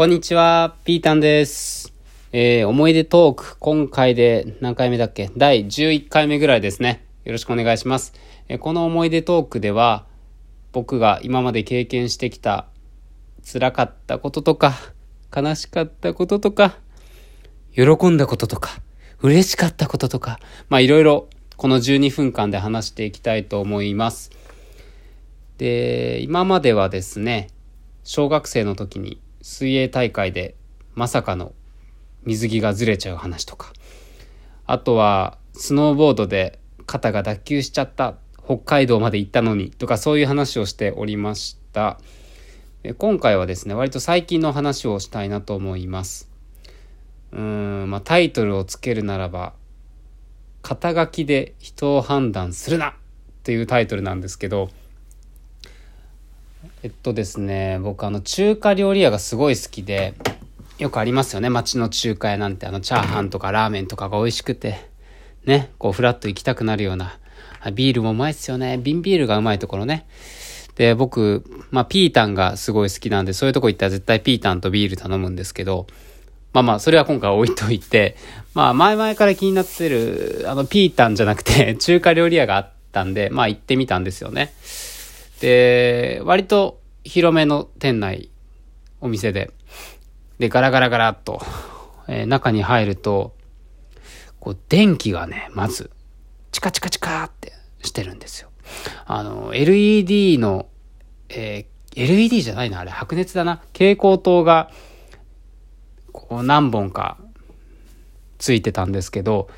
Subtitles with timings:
[0.00, 1.92] こんにちは、ピータンです。
[2.32, 5.30] えー、思い出トーク、今回で何回目だっけ？
[5.36, 7.04] 第11回目ぐらいですね。
[7.26, 8.14] よろしくお願いします。
[8.48, 10.06] えー、この思い出トークでは、
[10.72, 12.64] 僕が今まで経験してきた
[13.44, 14.72] 辛かったこととか、
[15.36, 16.78] 悲しかったこととか、
[17.74, 18.80] 喜んだこととか、
[19.20, 20.40] 嬉しかったこととか、
[20.70, 21.28] まあいろいろ
[21.58, 24.30] この12分間で話していきたいと思います。
[25.58, 27.48] で、今まではですね、
[28.02, 30.54] 小学生の時に水泳大会で
[30.94, 31.52] まさかの
[32.24, 33.72] 水着がずれちゃう話とか
[34.66, 41.98] あとはスノーボードで肩が脱臼しちゃった北海道まで行ったのにとかそういう話をしておりました
[42.98, 46.30] 今回はですね割と最近の話をしたいなと思います
[47.32, 49.54] うんまあタイトルをつけるならば
[50.62, 52.94] 「肩書きで人を判断するな!」っ
[53.42, 54.70] ていうタイトルなんですけど
[56.82, 60.14] えっとですね、僕あの中華料理屋がすごい好きで、
[60.78, 62.66] よくありますよね、街の中華屋なんて。
[62.66, 64.88] あのチャーハンとかラーメンとかが美味しくて、
[65.44, 67.18] ね、こうフラッと行きたくなるような、
[67.74, 70.06] ビールもうまいっすよね、瓶ビールがうまいところね。
[70.76, 75.86] で、僕、まあピータンがすごい好きなんで、そういうとこ行ったら絶対ピータンとビール頼むんですけど、
[76.54, 78.16] まあまあ、それは今回置いといて、
[78.54, 84.54] まあ前々から気になってる、あのピータンじゃなくて 中華料理屋があったんで、まあ行ってみたんですよね。
[85.40, 88.30] で、割と広めの店内、
[89.00, 89.50] お店で、
[90.38, 91.40] で、ガラガラガラっと、
[92.08, 93.34] えー、中に入ると、
[94.38, 95.90] こう、電気がね、まず、
[96.52, 97.52] チカチカチカって
[97.82, 98.50] してるんですよ。
[99.06, 100.68] あの、LED の、
[101.28, 103.56] えー、LED じゃないな、あれ、白熱だな。
[103.72, 104.70] 蛍光灯が、
[106.12, 107.18] こう、何本か、
[108.38, 109.48] ついてたんですけど、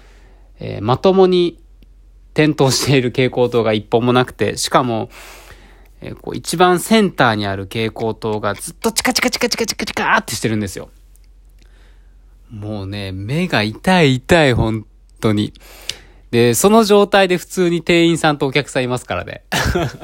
[0.59, 1.61] えー、まともに
[2.35, 5.11] 点灯している蛍光灯が一本もなくて、しかも、
[6.03, 10.91] えー、こう一番センターにある蛍光灯がずっとチカチカチカチカチカチカってしてるんですよ。
[12.51, 14.85] もうね、目が痛い痛い、本
[15.21, 15.55] 当に。
[16.33, 19.45] で、その状態で普通に店員さんとお客さんいますからね。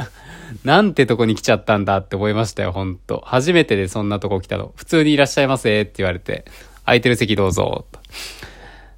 [0.64, 3.22] なんてとこに来ちゃったんだって思いましたよ、ほんと。
[3.26, 4.72] 初めてでそんなとこ来たの。
[4.76, 6.46] 普通にいらっしゃいませって言われて、
[6.84, 7.84] 空いてる席どうぞ、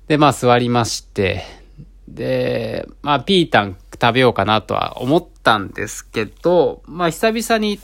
[0.07, 1.45] で、まあ座りまして、
[2.09, 7.81] で、まあピータン食べようかなとは思ったんですけど、まあ久々に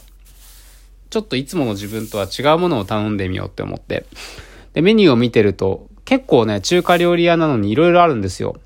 [1.10, 4.06] ちょっといつもの自分とは違うものを頼んでみようって思って。
[4.72, 8.56] で、メニューを見てると結構ね、中華料理屋なのに色々あるんですよ。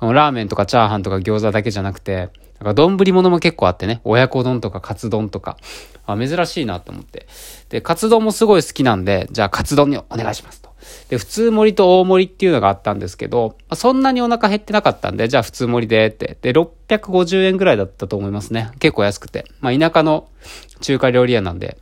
[0.00, 2.28] ラーメンとかチャーハンとか餃子だけじゃなくて、
[2.64, 5.58] なんか丼物も結構あってね、親子丼とかカツ丼とか、
[6.06, 7.26] あ珍しいなと思って。
[7.68, 10.70] で、カツ丼もすごい好きなんで、じゃあカツ丼にお願いしますと。
[11.10, 16.38] で、普通盛りと大盛りっていうのがあったんですけど、そんなにお腹減ってなかったんで、じゃあ普通盛りでって。
[16.40, 18.70] で、650円ぐらいだったと思いますね。
[18.78, 19.44] 結構安くて。
[19.60, 20.28] まあ田舎の
[20.80, 21.76] 中華料理屋なんで。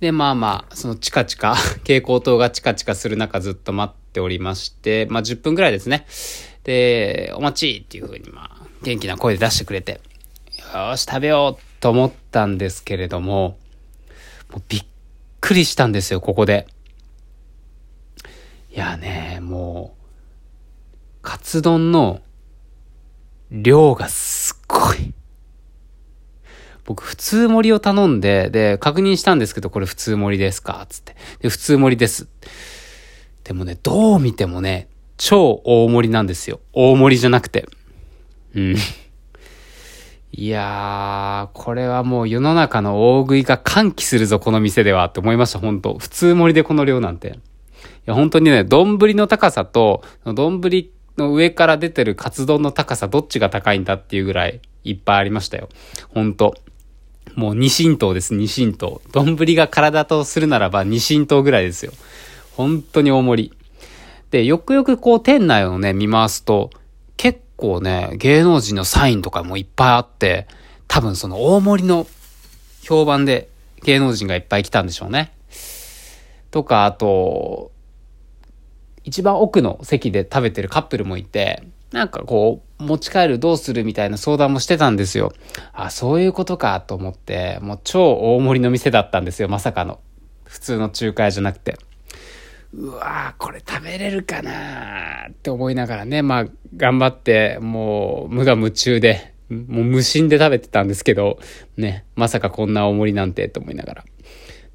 [0.00, 1.54] で、まあまあ、そのチカチカ、
[1.84, 6.06] 蛍光灯がチカチカする中ずっと待っておりまして、まあ10分ぐらいですね。
[6.64, 8.51] で、お待ちっていう風にまあ、
[8.82, 10.00] 元気な声で出してくれて、
[10.74, 13.56] よし、食べようと思ったんですけれども、
[14.50, 14.84] もうびっ
[15.40, 16.66] くりしたんですよ、ここで。
[18.74, 20.02] いやね、もう、
[21.22, 22.20] カツ丼の
[23.50, 25.12] 量がすっごい。
[26.84, 31.14] 僕、普通盛りを頼んで、で、確認したんですけど、これ普通盛りですかつって。
[31.40, 32.28] で、普通盛りです。
[33.44, 36.60] でもね、どう見てもね、超大盛りなんですよ。
[36.72, 37.66] 大盛りじゃなくて。
[38.54, 38.76] うん。
[40.34, 47.28] いやー、これはもう世の中の大食いが歓喜するぞ、この店ではって思いました、本当普通盛りでこの量なんて。
[47.28, 47.32] い
[48.06, 50.60] や、本当にね、丼の高さと、丼
[51.18, 55.68] の上から出てるカツ丼の高さ、どっちが高いんだっていうぐらいいっぱいありましたよ。
[56.08, 56.54] 本当
[57.34, 59.00] もう二神等です、二神等。
[59.12, 61.92] 丼が体とするならば二神等ぐらいですよ。
[62.56, 63.52] 本当に大盛り。
[64.30, 66.70] で、よくよくこう店内をね、見回すと、
[67.62, 70.48] 構ね、芸能人のサインとかもいっぱいあって、
[70.88, 72.08] 多分その大盛りの
[72.82, 73.48] 評判で
[73.84, 75.32] 芸能人がいっぱい来たんでしょうね。
[76.50, 77.70] とか、あと、
[79.04, 81.62] 一番奥の席で食べてるカップルもいて、
[81.92, 85.32] なんかこう、持ち帰るどうするみたいな相談もしてたんですよ。
[85.72, 90.00] あ、そういうことかと思って、もう超大盛りの店だったんですよ、まさかの。
[90.44, 91.78] 普通の中華屋じゃなくて。
[92.74, 96.46] うわーこれ食べれるかなって思いながらね、まあ、
[96.76, 101.38] 頑張って、もう、無我夢中で、もう無心で食べてたんですけど、
[101.76, 104.04] ね、まさかこんな大盛りなんてと思いながら。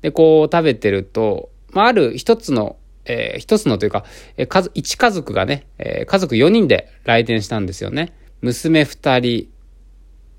[0.02, 2.78] で、こう食べてると、まあ、ある一つの
[3.08, 4.04] えー、一つのというか、
[4.36, 8.14] えー、家一家族がね、えー、家族4人で来店したんですよね。
[8.42, 9.50] 娘2人、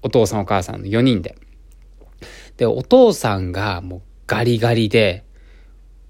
[0.02, 1.34] お父さんお母さんの4人で。
[2.56, 5.24] で、お父さんがもうガリガリで、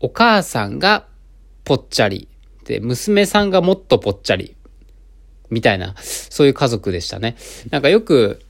[0.01, 1.07] お母さんが
[1.69, 2.29] ぽっちゃり。
[2.65, 4.57] で、娘さんがもっとぽっちゃり。
[5.51, 7.37] みたいな、そういう家族でしたね。
[7.71, 8.41] なんかよく、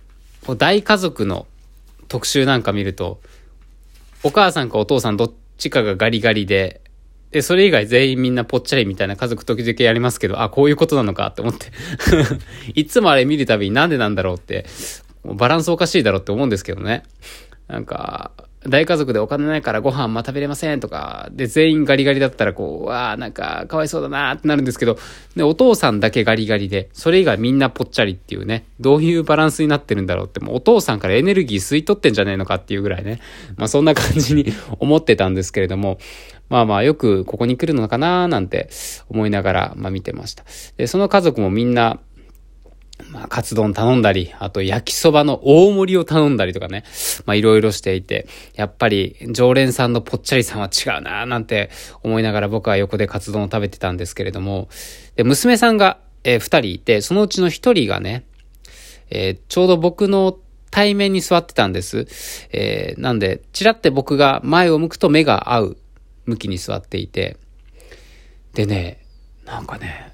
[0.56, 1.49] 大家族の
[2.06, 3.20] 特集なんか見ると、
[4.23, 6.81] お母さんかお父さんどっちかがガリガリで、
[7.32, 11.73] で、それ以外全員みんなぽっちゃりみたいな家族時々やりますけど、あ、こういうことなのかって思って
[12.75, 14.65] いつもあれ見るたびになんでなんだろうって、
[15.25, 17.03] バランスおかしいだろうって思うんですけどね。
[17.67, 18.31] なんか、
[18.66, 24.99] 大家族でお金ないからご飯ま食べれませんとか、で、全員ガリガリだったらこう、わあなんか、かわいそうだなってなるんですけど、
[25.37, 33.20] で、お父さんだけガリガリで、それ以外みんなぽっちゃりっていうね、どういうバランスになってるんだろうって、もうお父さんからエネルギー吸い取ってんじゃねえのかっていうぐらいね、
[33.56, 35.99] まあそんな感じに 思ってたんですけれども、
[36.49, 38.70] まあまあよくここに来るのかななんて
[39.08, 40.44] 思いながら、まあ見てました。
[40.76, 42.00] で、その家族もみんな、
[43.11, 46.85] まあ、カツ丼頼んだり、あと焼きそばの大盛りを頼んだりとかね、
[47.25, 51.71] まあいろいろしていて、やっぱり常連さんのぽっちゃりさんは違うなぁなんて
[52.03, 54.69] 思いながら僕は横でカツ丼を食べてたんですけれども、
[55.17, 58.25] で、娘さんが、えー、二人いて、そのうちの一人がね、
[59.11, 60.39] えー、ちょうど僕の
[60.71, 62.06] 対面に座ってたんです。
[62.53, 65.77] えー、なんで、ちらって僕が前を向くと目が合う
[66.27, 67.39] 向きに座っていて、
[68.55, 69.05] でね、
[69.44, 70.12] なんかね、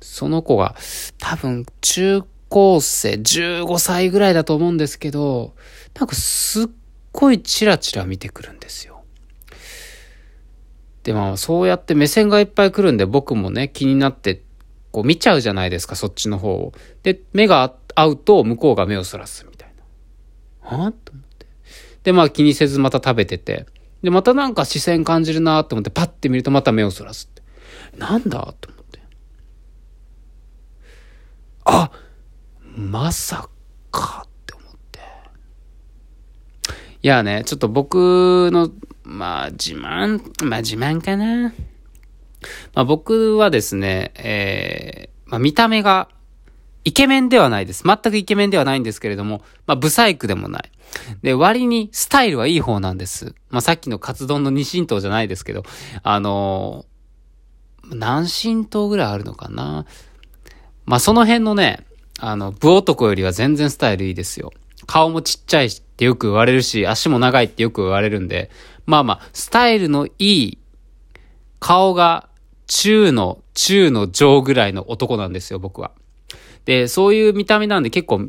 [0.00, 0.74] その子が
[1.18, 5.54] 多分中高生15歳ぐらいだと思うんですけど、
[5.98, 6.66] なんかすっ
[7.12, 9.02] ごいチラチラ見てくるんですよ。
[11.02, 14.42] で、まあそうやって目線がいっぱい来るんで僕もね気になって
[14.90, 16.72] こう見ちゃうじゃないですか、そっちの方を。
[17.02, 19.72] で、目が合うと向こうが目をそらすみたい
[20.62, 20.76] な。
[20.76, 21.46] はと思って。
[22.04, 23.66] で、まあ気にせずまた食べてて。
[24.02, 27.42] で、またなんか視線感じるなと思ってパッて見るとまた目をそらすって。
[27.98, 28.77] なんだと思って。
[31.70, 31.90] あ
[32.74, 33.48] まさ
[33.90, 35.00] かって思って。
[37.02, 38.70] いやね、ちょっと僕の、
[39.04, 41.52] まあ自慢、まあ自慢かな。
[42.74, 46.08] まあ僕はですね、えー、まあ見た目が
[46.84, 47.84] イケメンではないです。
[47.84, 50.70] 全くイケメンではないんですけれども、まあブサイクでもない。
[51.22, 53.34] で、割にスタイルはいい方なんです。
[53.50, 55.64] まあさっきのカツ丼の二神等じゃないですけど、
[56.02, 59.84] あのー、何神等ぐらいあるのかな。
[60.88, 61.84] まあ、その辺のね、
[62.18, 64.52] あの、部男よりは全然スタイルいいですよ。
[64.86, 68.50] 顔もちっちゃいってよく言われるし、足も長いってよく言われるんで、
[68.86, 70.58] まあまあ、スタイルのいい、
[71.60, 72.30] 顔が
[72.68, 75.90] 中の、中の上ぐらいの男なんですよ、僕は。
[76.64, 78.28] で、そういう見た目なんで結構、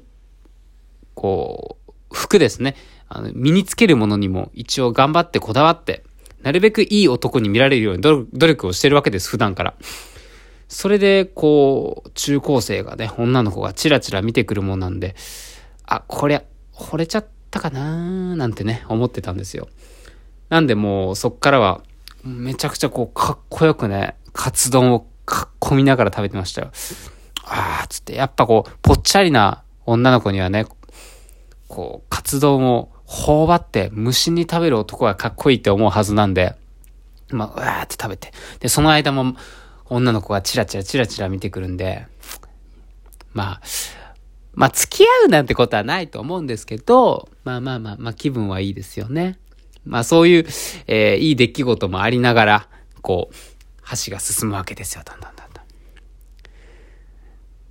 [1.13, 2.75] こう、服ですね。
[3.07, 6.03] あの、身につけるものにも一応頑張ってこだわって、
[6.41, 9.75] なるべくいい男に見られるように努力をしてるわけです、普段から。
[10.69, 15.15] それで、こう、中高生がね、女の子がチラチラ見てくるもんなんで、
[15.85, 16.43] あ、こりゃ、
[16.73, 19.67] 惚れちゃったかなーなんてね、思ってたんですよ。
[20.49, 21.81] なんでもう、そっからは、
[22.23, 26.71] めちゃくちゃこう、かっこよくね、カツ丼をかっこみながら食べてましたよ。
[27.45, 30.67] あー、つって、やっぱこう、ぽっちゃりな女の子にはね、
[31.67, 36.55] こう、カツ丼を頬張って虫に食べる男がかっこいいって思うはずなんで、
[37.31, 38.31] まあ、うわーって食べて。
[38.59, 39.35] で、その間も、
[39.89, 42.05] 女の子がチラチラチラチラ見てくるんで、
[43.33, 43.61] まあ、
[44.53, 49.39] まあ付き合うなんてことはないと思うんですけど、まあまあまあ、まあ気分はいいですよね。
[49.85, 50.45] まあそういう、
[50.87, 52.69] えー、いい出来事もありながら、
[53.01, 53.35] こう、
[54.05, 55.63] 橋が進むわけですよ、だんだんだんだ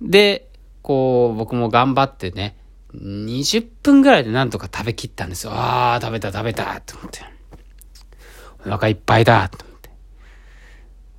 [0.01, 0.09] ん。
[0.09, 0.49] で、
[0.81, 2.57] こう、僕も頑張ってね、
[2.95, 5.53] 20分ぐらいでなんとか食べきったんですよ。
[5.53, 7.21] ああ、食べた食べたと思って。
[8.65, 9.68] お腹いっぱいだと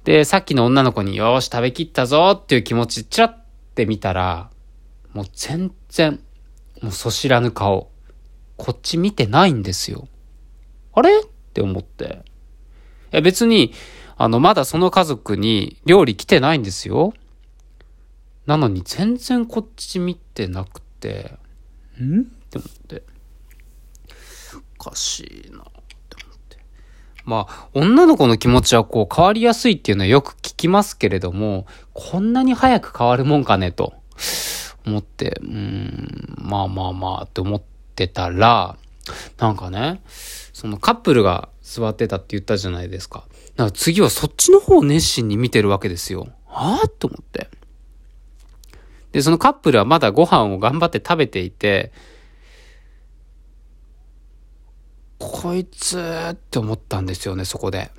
[0.04, 4.50] で、さっきの女の子によーし食べきったぞっていう気持ち、チラって見たら、
[5.12, 6.20] もう全然、
[6.80, 7.90] もうそ知らぬ顔。
[8.56, 10.08] こっち見てないんですよ。
[10.92, 11.20] あれ？
[11.20, 12.22] って思って。
[13.12, 13.72] いや別に、
[14.16, 17.14] あの、まだその家族に料理来てないんですよ。
[18.46, 21.38] なのに全然こっち見てなくて、
[22.00, 22.20] ん？
[22.20, 23.02] って思って。
[24.78, 25.64] おかしいな。
[27.24, 33.94] まあ、女の子の気持ちはこう変わりやすいっていうのはよく聞きますけれども、こんなに早く変わるもんかねと
[34.86, 37.62] 思って、うん、まあまあまあって思っ
[37.94, 38.76] てたら、
[39.38, 40.00] なんかね、
[40.52, 43.24] そのカップルが座ってたって言ったじゃないですか。
[43.56, 46.28] だから次はそっちの方を熱心に見てるわけですよ。
[46.46, 47.48] はぁと思って。
[49.12, 51.92] で、そのカップルはまだご飯を頑張って食べていて、
[55.20, 56.00] こいつ
[56.32, 57.90] って思ったんですよね、そこで。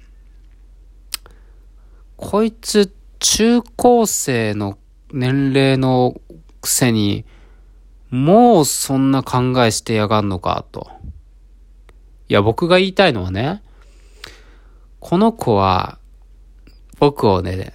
[2.17, 4.79] こいつ、中高生の
[5.13, 6.19] 年齢の
[6.61, 7.23] くせに、
[8.09, 10.89] もうそんな考えしてやがんのか、と。
[12.27, 13.61] いや、僕が言いたいのはね、
[14.99, 15.99] この子は、
[16.97, 17.71] 僕をね、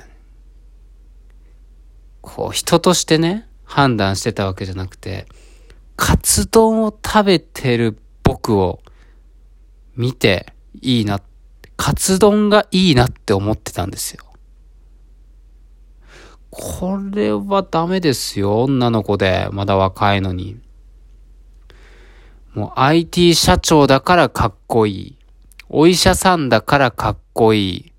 [2.20, 5.26] こう、人としてね、判断してたわけじゃなくて、
[5.94, 8.80] カツ丼を食べてる僕を
[9.96, 11.20] 見ていいな、
[11.76, 14.24] カツ丼がいいなって思ってたんですよ。
[16.50, 19.48] これはダメですよ、女の子で。
[19.52, 20.58] まだ若いのに。
[22.54, 25.16] もう IT 社長だからかっこいい。
[25.68, 27.92] お医者さんだからかっこいい。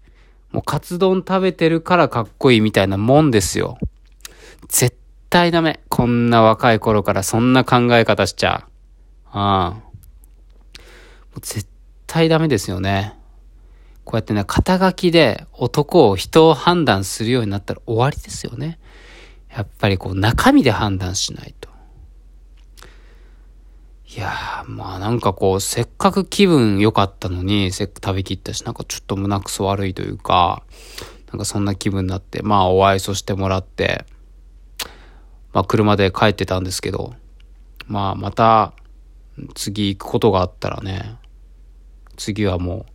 [0.52, 3.78] もうカツ丼食べてるからかっこいいみたいなもんですよ。
[4.68, 4.98] 絶
[5.30, 5.82] 対ダメ。
[5.90, 8.68] こんな若い頃からそんな考え方しちゃ。
[9.26, 9.76] ああ。
[11.42, 11.68] 絶
[12.08, 13.14] 対ダメですよね。
[14.06, 18.80] こうやってね、肩書きで男を人を判断するようになったら終わりですよね。
[19.54, 21.68] やっぱりこう中身で判断しないと。
[24.16, 30.64] いやー、まあなんかこう、せっかく気分良かったのに、せっ食べきったし、なんかちょっと胸くそ悪いというか、
[31.32, 34.06] なんかそんな気分になって、まあお愛想してもらって、
[35.52, 37.14] まあ車で帰ってたんですけど、
[37.88, 38.74] まあまた
[39.56, 41.18] 次行くことがあったらね、
[42.18, 42.86] 次はもう、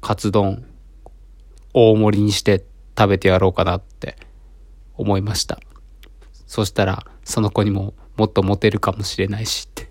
[0.00, 0.64] カツ丼、
[1.72, 2.64] 大盛りにして
[2.98, 4.16] 食べてやろうかなって
[4.96, 5.60] 思いました。
[6.46, 9.88] そしたら、その子にももっとモテるかもしれないしって。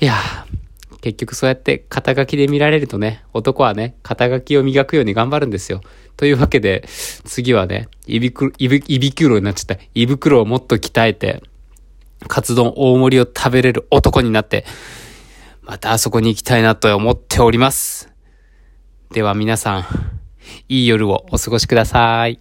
[0.00, 0.14] いや
[1.02, 5.80] 結局そうやって肩書きで見られるとね、男はね、肩書きを磨くように頑張るんですよ。
[6.16, 6.84] というわけで、
[7.24, 9.82] 次はね、胃袋、胃袋になっちゃった。
[9.94, 11.42] 胃袋をもっと鍛えて、
[12.28, 14.66] カツ丼大盛りを食べれる男になって、
[15.70, 18.12] またあそこに行きたいなと思っております。
[19.12, 19.84] では皆さん、
[20.68, 22.40] いい夜をお過ごしください。